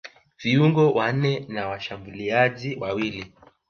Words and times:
viungo 0.43 0.91
wanne 0.91 1.45
na 1.49 1.67
washambuliaji 1.67 2.75
wawili 2.75 3.33